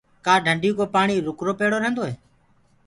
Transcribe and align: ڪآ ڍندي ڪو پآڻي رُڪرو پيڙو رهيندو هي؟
ڪآ 0.25 0.33
ڍندي 0.45 0.69
ڪو 0.77 0.83
پآڻي 0.93 1.15
رُڪرو 1.27 1.53
پيڙو 1.59 1.77
رهيندو 1.81 2.03
هي؟ 2.09 2.13